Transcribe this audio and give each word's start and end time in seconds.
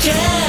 again. 0.00 0.47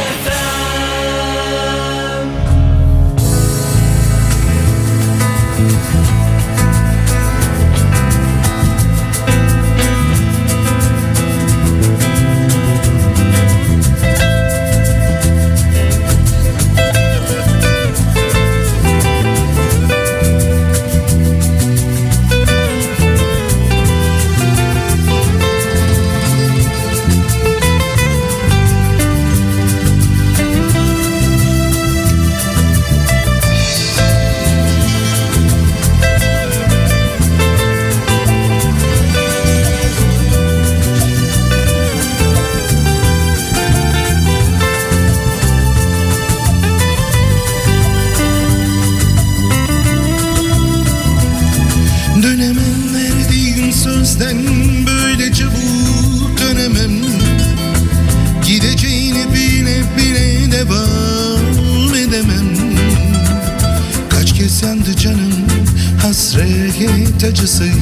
Just 67.40 67.58
say. 67.60 67.79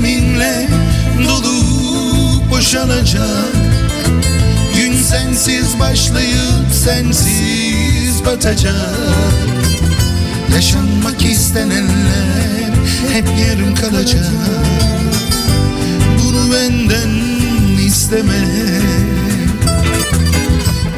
seninle 0.00 0.68
dolu 1.28 2.50
boşalacak 2.50 3.54
Gün 4.76 4.92
sensiz 4.92 5.80
başlayıp 5.80 6.72
sensiz 6.84 8.24
batacak. 8.26 8.74
Yaşanmak 10.54 11.24
istenenler 11.24 12.72
hep 13.12 13.26
yarım 13.46 13.74
kalacak. 13.74 14.30
Bunu 16.18 16.52
benden 16.52 17.10
isteme. 17.86 18.48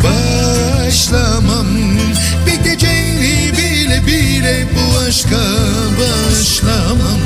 Başlamam 0.04 1.81
bile 4.06 4.66
bu 4.74 4.98
aşka 4.98 5.44
başlamam. 5.98 7.20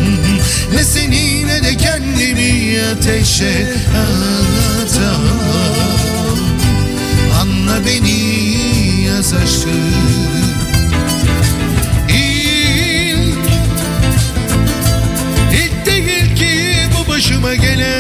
Ne 0.75 0.85
seni 0.85 1.47
ne 1.47 1.63
de 1.63 1.77
kendimi 1.77 2.81
ateşe 2.93 3.73
atamam. 4.83 5.47
Anla 7.41 7.87
beni 7.87 8.57
yaz 9.07 9.35
aşkım 9.35 9.73
İlk, 12.09 13.39
ilk 15.53 15.87
değil 15.87 16.37
ki 16.37 16.77
bu 16.95 17.13
başıma 17.13 17.55
gelen 17.55 17.96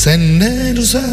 Senden 0.00 0.76
uzak 0.76 1.04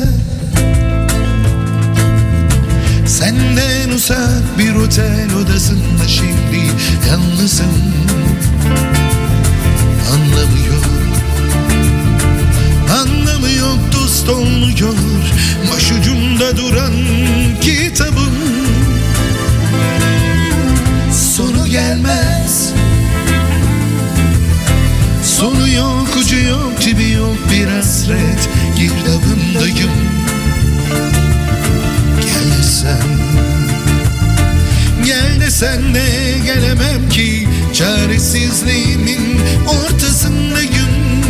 Senden 3.06 3.90
uzak 3.96 4.58
bir 4.58 4.76
otel 4.76 5.28
odasında 5.42 6.08
şimdi 6.08 6.72
yalnızım. 7.10 7.94
Anlamıyor 10.12 10.84
Anlamı 13.00 13.52
yok 13.52 13.80
dost 13.94 14.30
olmuyor 14.30 14.96
Başucumda 15.74 16.58
duran 16.58 16.94
kitabım. 17.62 18.36
Sonu 21.12 21.68
gelmez 21.68 22.67
Sonu 25.40 25.70
yok 25.70 26.16
ucu 26.18 26.36
yok 26.36 26.82
cibi 26.82 27.12
yok 27.12 27.38
bir 27.52 27.68
hasret 27.68 28.50
Girdabındayım 28.78 29.92
Gel 32.22 32.58
desem 32.60 32.98
Gel 35.06 35.42
desen 35.42 35.96
de 35.96 36.06
gelemem 36.46 37.10
ki 37.10 37.48
Çaresizliğimin 37.74 39.40
ortasındayım 39.68 41.24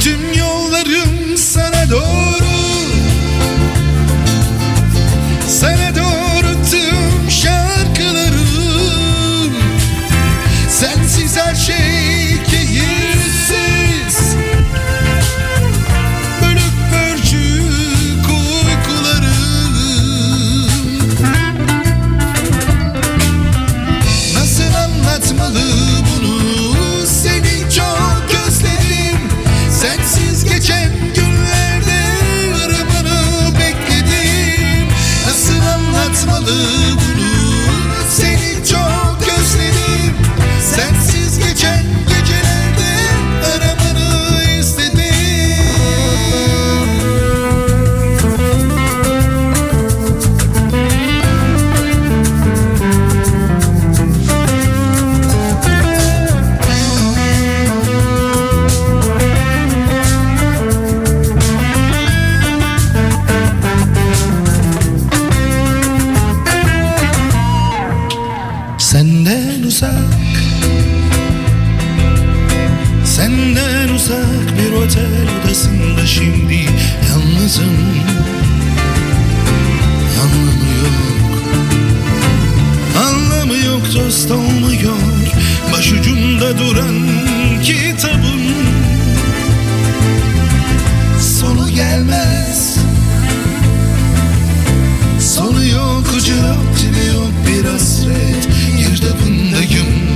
Tüm 0.00 0.38
yollarım 0.38 1.36
sana 1.36 1.90
doğru 1.90 2.19
Sensiz 11.50 11.99
Senden 73.20 73.88
uzak 73.88 74.58
bir 74.58 74.72
otel 74.72 75.28
odasında 75.40 76.06
şimdi 76.06 76.66
yalnızım. 77.08 77.76
Anlamı 80.22 80.70
yok. 80.84 81.42
Anlamı 83.06 83.56
yok 83.66 83.82
dost 83.94 84.30
olmuyor. 84.30 84.96
Başucumda 85.72 86.58
duran 86.58 87.08
kitabım. 87.62 88.40
Sonu 91.20 91.70
gelmez. 91.70 92.76
Sonu 95.20 95.64
yok 95.64 96.04
ucu 96.16 96.32
yok 96.32 96.74
yok. 97.14 97.32
Bir 97.46 97.64
hasret 97.64 98.48
Girdabındayım 98.78 100.09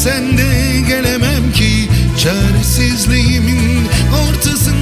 Desen 0.00 0.38
de 0.38 0.80
gelemem 0.88 1.52
ki 1.52 1.88
Çaresizliğimin 2.18 3.88
ortasındayım 4.28 4.79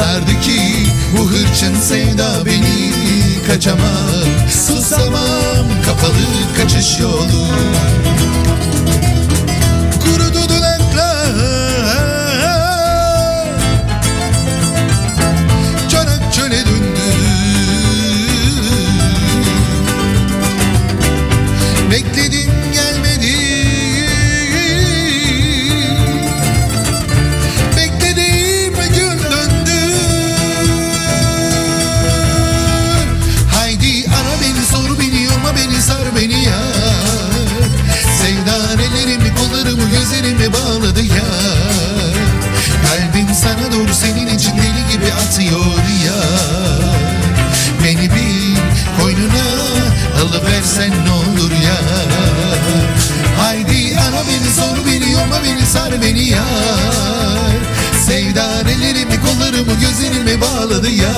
sardı 0.00 0.40
ki 0.40 0.60
bu 1.18 1.30
hırçın 1.30 1.74
sevda 1.74 2.46
beni 2.46 2.90
Kaçamam, 3.46 3.80
susamam, 4.48 5.66
kapalı 5.86 6.56
kaçış 6.56 7.00
yolu 7.00 7.46
sar 55.70 56.02
beni 56.02 56.28
ya 56.28 56.44
Sevdan 58.06 58.68
ellerimi 58.68 59.20
kollarımı 59.20 59.72
gözlerimi 59.80 60.40
bağladı 60.40 60.90
ya 60.90 61.14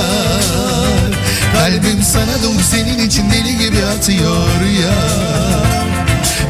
Kalbim 1.55 2.03
sana 2.03 2.43
doğru 2.43 2.63
senin 2.63 2.99
için 3.07 3.31
deli 3.31 3.59
gibi 3.59 3.85
atıyor 3.97 4.61
ya 4.83 4.95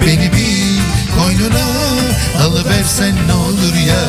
Beni 0.07 0.31
bir 0.33 0.79
koynuna 1.19 1.67
alıversen 2.47 3.15
ne 3.27 3.33
olur 3.33 3.75
ya 3.87 4.03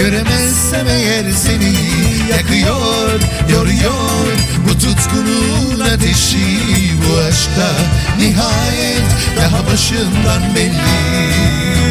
göremezsem 0.00 0.86
eğer 0.88 1.30
seni 1.30 1.74
Yakıyor, 2.30 3.20
yoruyor 3.52 4.32
bu 4.68 4.78
tutkunun 4.78 5.80
ateşi. 5.80 6.46
Bu 7.08 7.18
aşkta 7.18 7.70
nihayet 8.18 9.04
daha 9.36 9.66
başından 9.66 10.54
belli 10.54 11.89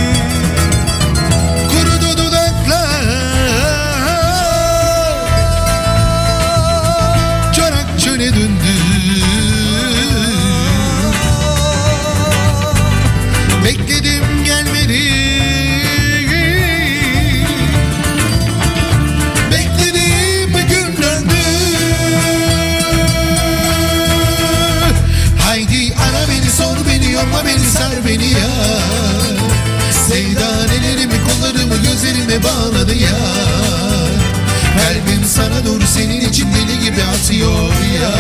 atıyor 37.30 37.74
ya. 38.02 38.12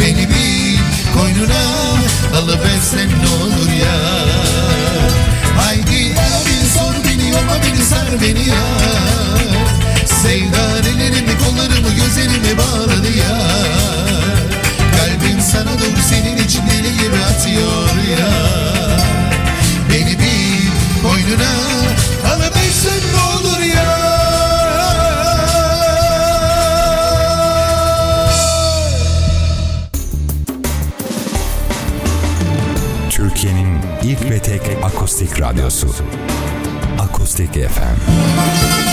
Beni 0.00 0.28
bir 0.28 0.78
koynuna 1.14 1.62
alıversen 2.38 3.08
ne 3.08 3.44
olur 3.44 3.72
ya. 3.72 3.96
Haydi 5.58 6.14
ara 6.20 6.40
beni 6.46 6.68
sor 6.68 6.94
beni 7.04 7.30
yorma 7.30 7.56
beni 7.62 7.82
sar 7.84 8.20
beni 8.22 8.48
ya 8.48 8.75
radyosu. 35.76 36.04
Akustik 36.98 37.52
FM. 37.52 38.85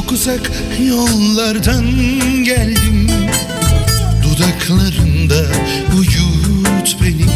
Çok 0.00 0.12
uzak 0.12 0.50
yollardan 0.88 1.84
geldim. 2.44 3.08
Dudaklarında 4.22 5.42
uyut 5.98 6.96
beni. 7.02 7.26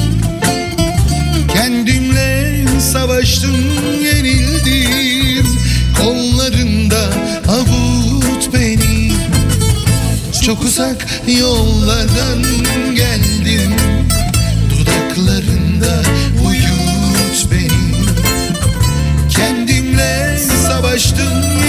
Kendimle 1.53 2.65
savaştım 2.81 3.57
yenildim. 4.05 5.47
Kollarında 6.01 7.11
avut 7.49 8.55
beni. 8.55 9.13
Çok 10.43 10.63
uzak 10.63 11.07
yollardan 11.41 12.43
geldim. 12.95 13.75
Dudaklarında 14.71 16.03
uyut 16.47 17.47
beni. 17.53 17.95
Kendimle 19.29 20.39
savaştım 20.69 21.64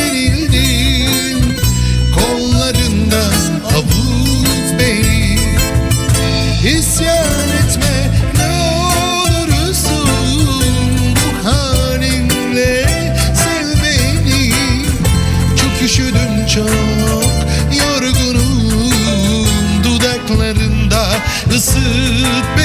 üşüdüm 15.96 16.48
çok. 16.56 16.70
Yorgunum 17.80 18.92
dudaklarında 19.84 21.08
ısıt 21.56 21.78
beni 22.58 22.65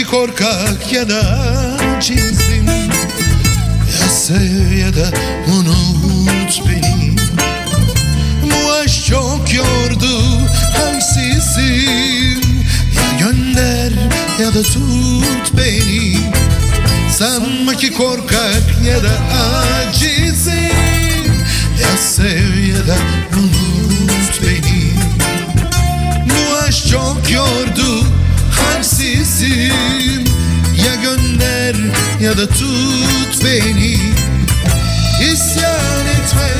korkak 0.00 0.92
ya 0.92 1.08
da 1.08 1.22
cimsim 2.00 2.66
Ya 4.00 4.08
sev 4.08 4.72
ya 4.78 4.96
da 4.96 5.10
unut 5.48 6.62
beni. 6.68 7.16
Bu 8.42 8.72
aşk 8.72 9.04
çok 9.06 9.54
yordu 9.54 10.20
halsizim. 10.76 12.40
Ya 12.96 13.18
gönder 13.18 13.92
ya 14.40 14.54
da 14.54 14.62
tut 14.62 15.56
beni. 15.56 16.16
Sanma 17.18 17.74
ki 17.74 17.92
korkak 17.92 18.62
ya 18.86 19.02
da 19.02 19.12
acizim. 19.88 21.32
Ya 21.80 21.96
sev 21.96 22.64
ya 22.68 22.86
da 22.88 22.96
unut 23.38 24.42
beni. 24.42 24.92
Bu 26.24 26.56
aşk 26.68 26.88
çok 26.88 27.30
yordu 27.30 28.06
halsizim 28.82 30.24
Ya 30.84 30.94
gönder 30.94 31.76
ya 32.20 32.38
da 32.38 32.46
tut 32.46 33.44
beni. 33.44 33.96
İsyan 35.32 36.06
etme 36.06 36.50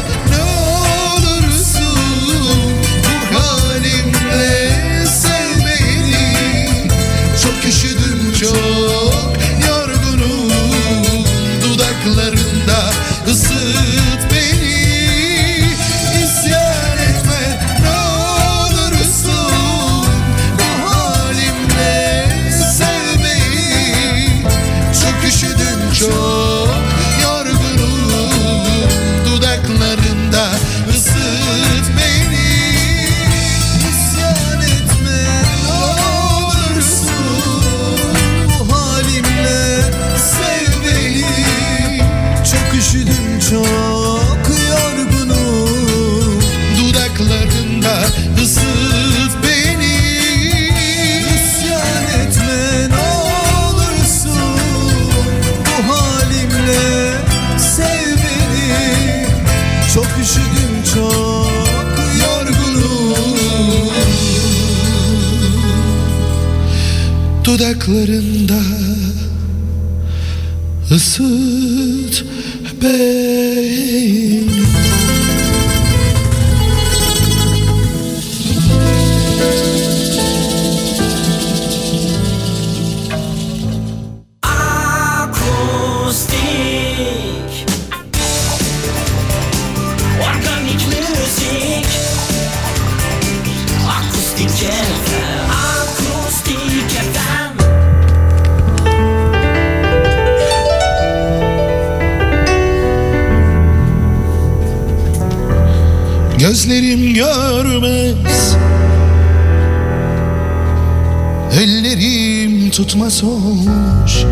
Tutmaz 113.13 113.25
olmuş. 113.25 114.25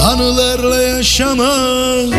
Anılarla 0.00 0.82
yaşamak. 0.82 2.14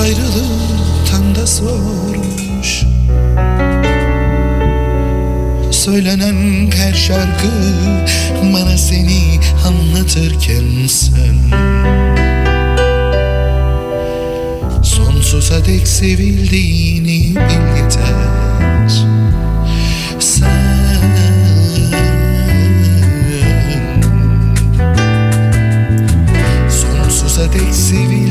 Ayrılıktan 0.00 1.34
da 1.34 1.46
sormuş. 1.46 2.84
Söylenen 5.70 6.70
her 6.76 6.94
şarkı 6.94 7.48
Bana 8.54 8.78
seni 8.78 9.40
anlatırken 9.66 10.86
sen. 10.86 11.36
Sonsuza 14.82 15.64
dek 15.64 15.88
sevildiğini 15.88 17.36
bil 17.36 17.82
yeter 17.82 18.43
Sen 20.24 21.00
Sonsuza 26.68 27.52
dek 27.52 27.74
sevildiğini 27.74 28.23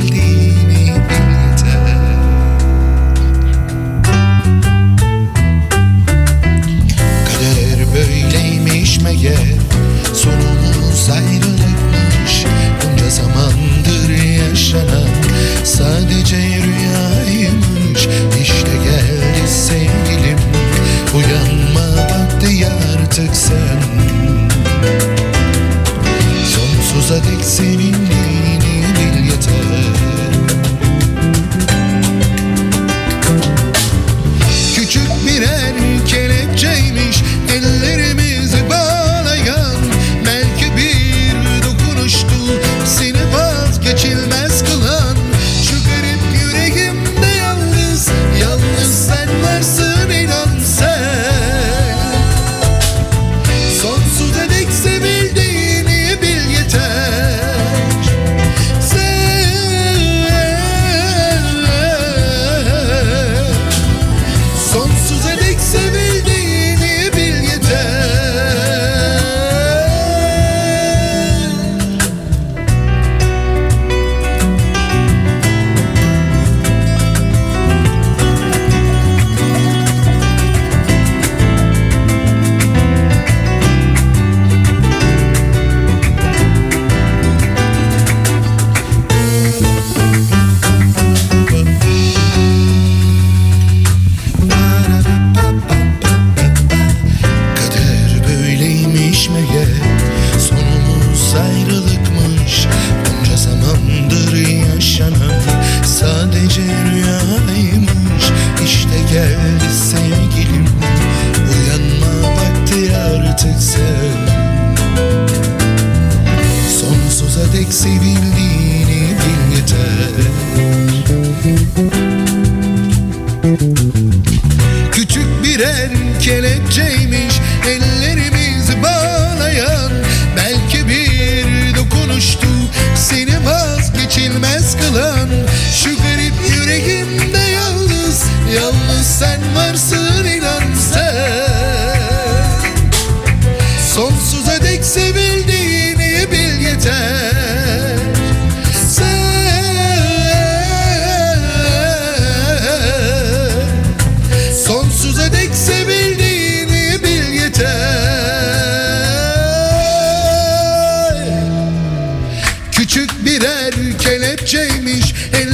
James, 164.45 165.13
ele 165.31 165.52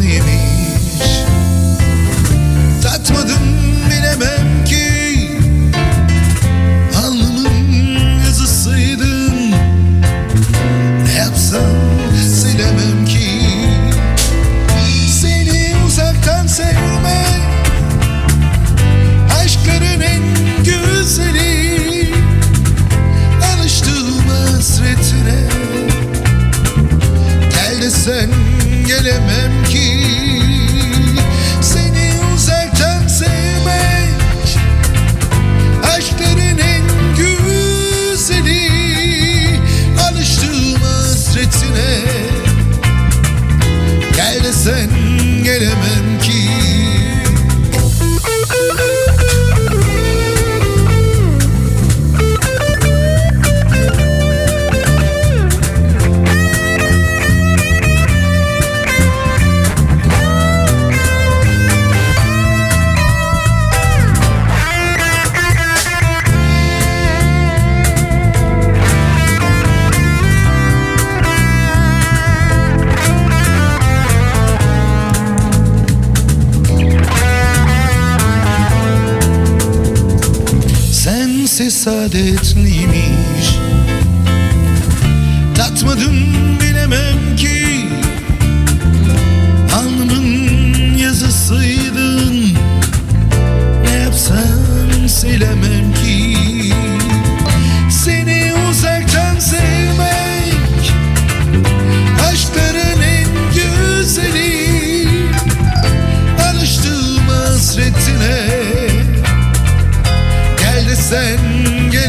Hear 0.00 0.22
me. 0.22 0.47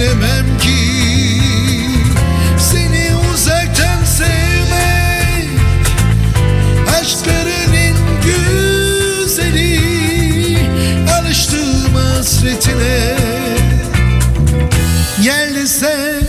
Gelemem 0.09 0.57
ki. 0.57 0.77
Seni 2.59 3.09
uzaktan 3.33 4.03
sevmek 4.05 5.49
Aşkların 7.01 7.97
güzeli 8.23 9.79
Alıştığım 11.19 11.95
hasretine. 11.95 13.17
Gel 15.23 15.55
desen 15.55 16.21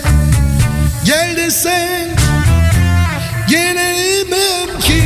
Gel 1.04 1.36
desen 1.36 2.08
Gelemem 3.48 4.80
ki. 4.80 5.04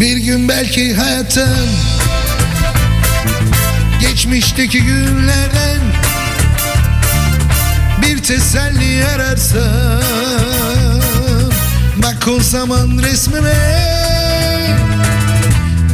Bir 0.00 0.16
gün 0.16 0.48
belki 0.48 0.94
hayattan 0.94 1.77
Geçmişteki 4.28 4.82
günlerden 4.82 5.80
Bir 8.02 8.22
teselli 8.22 9.06
ararsam 9.06 9.62
Bak 11.96 12.28
o 12.28 12.40
zaman 12.40 12.98
resmime 13.02 13.54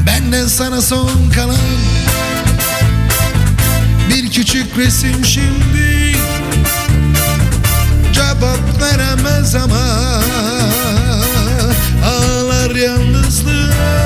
Benden 0.07 0.47
sana 0.47 0.83
son 0.83 1.31
kalan 1.35 1.57
Bir 4.09 4.31
küçük 4.31 4.79
resim 4.79 5.25
şimdi 5.25 6.16
Cevap 8.12 8.81
veremez 8.81 9.55
ama 9.55 10.20
Ağlar 12.05 12.75
yalnızlığa 12.75 14.04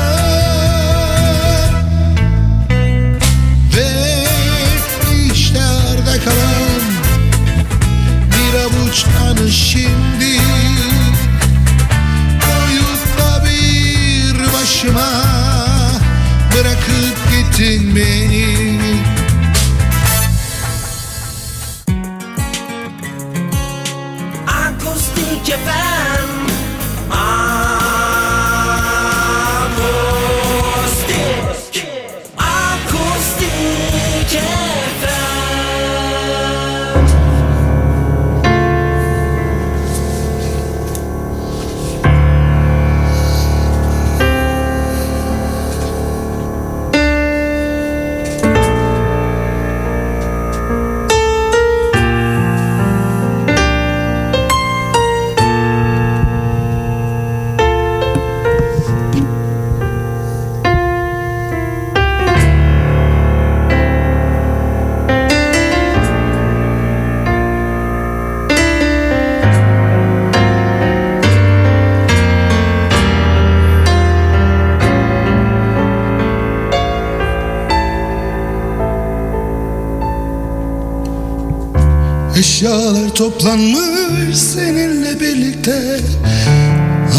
Eşyalar 82.59 83.15
toplanmış 83.15 84.37
seninle 84.37 85.21
birlikte. 85.21 86.01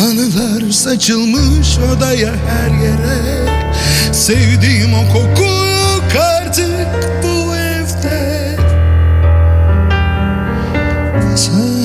Anılar 0.05 0.71
saçılmış 0.71 1.77
odaya 1.77 2.31
her 2.49 2.71
yere. 2.83 4.13
Sevdiğim 4.13 4.93
o 4.93 5.13
koku 5.13 5.43
yok 5.43 6.03
artık 6.41 6.87
bu 7.23 7.55
evde. 7.55 8.55
Sen 11.35 11.79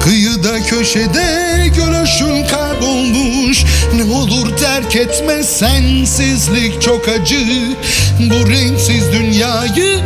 Kıyıda 0.00 0.62
köşede 0.62 1.52
gülüşün 1.76 2.46
kaybolmuş. 2.46 3.64
Ne 3.94 4.14
olur 4.14 4.56
terk 4.56 4.96
etme 4.96 5.42
sensizlik 5.42 6.82
çok 6.82 7.08
acı. 7.08 7.46
Bu 8.20 8.50
renksiz 8.50 9.12
dünyayı 9.12 9.98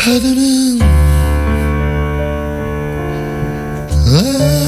covenant. 0.00 0.80
Love. 4.06 4.59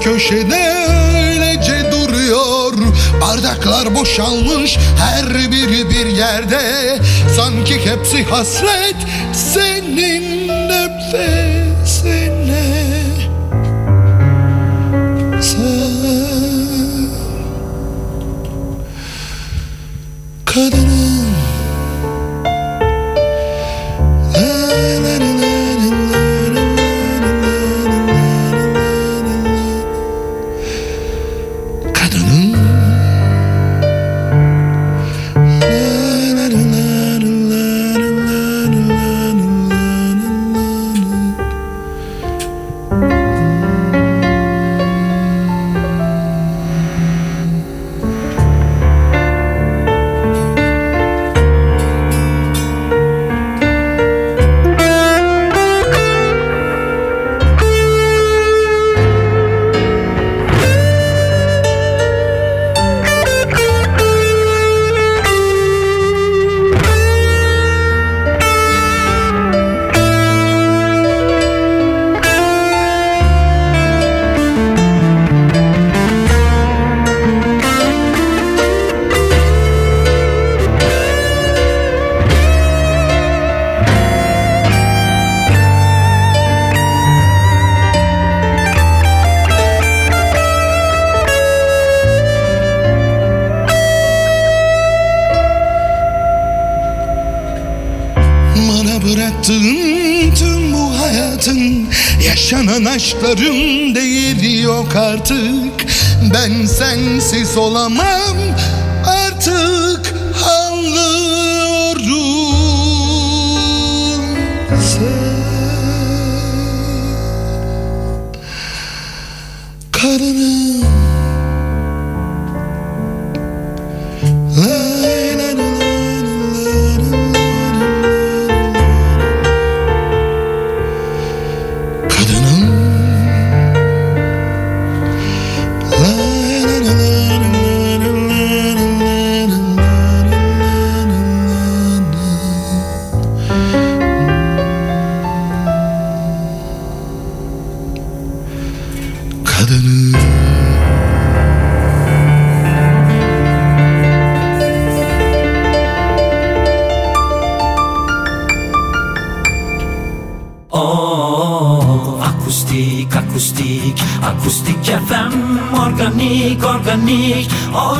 köşede 0.00 0.86
öylece 1.14 1.92
duruyor. 1.92 2.72
Bardaklar 3.20 3.94
boşalmış 3.94 4.78
her 4.98 5.34
biri 5.34 5.90
bir 5.90 6.06
yerde. 6.06 6.98
Sanki 7.36 7.86
hepsi 7.86 8.24
hasret 8.24 8.96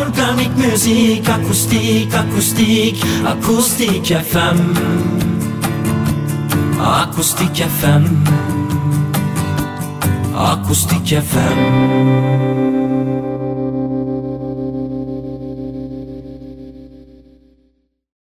Organic 0.00 0.56
Music 0.56 1.28
Acoustic 1.28 2.12
Acoustic 2.14 2.96
Acoustic 3.26 4.02
FM 4.02 4.58
Acoustic 6.80 7.52
FM 7.52 8.04
Acoustic 10.34 11.04
FM 11.04 12.79